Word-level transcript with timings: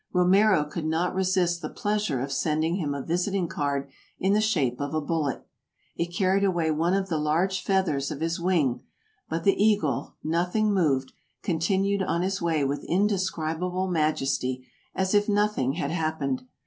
Romero 0.13 0.63
could 0.63 0.87
not 0.87 1.13
resist 1.13 1.61
the 1.61 1.69
pleasure 1.69 2.21
of 2.21 2.31
sending 2.31 2.77
him 2.77 2.95
a 2.95 3.03
visiting 3.03 3.47
card 3.47 3.87
in 4.17 4.33
the 4.33 4.41
shape 4.41 4.81
of 4.81 4.95
a 4.95 4.99
bullet. 4.99 5.45
It 5.95 6.07
carried 6.07 6.43
away 6.43 6.71
one 6.71 6.95
of 6.95 7.07
the 7.07 7.19
large 7.19 7.61
feathers 7.63 8.09
of 8.09 8.19
his 8.19 8.39
wing, 8.39 8.81
but 9.29 9.43
the 9.43 9.63
eagle, 9.63 10.15
nothing 10.23 10.73
moved, 10.73 11.13
continued 11.43 12.01
on 12.01 12.23
his 12.23 12.41
way 12.41 12.63
with 12.63 12.83
indescribable 12.85 13.87
majesty, 13.91 14.65
as 14.95 15.13
if 15.13 15.29
nothing 15.29 15.73
had 15.73 15.91
happened. 15.91 16.47